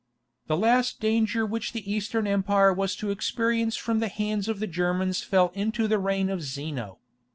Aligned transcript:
The 0.47 0.57
last 0.57 0.99
danger 0.99 1.45
which 1.45 1.73
the 1.73 1.91
Eastern 1.93 2.25
Empire 2.25 2.73
was 2.73 2.95
to 2.95 3.11
experience 3.11 3.75
from 3.75 3.99
the 3.99 4.07
hands 4.07 4.47
of 4.47 4.59
the 4.59 4.65
Germans 4.65 5.21
fell 5.21 5.51
into 5.53 5.87
the 5.87 5.99
reign 5.99 6.27
of 6.31 6.41
Zeno. 6.41 6.97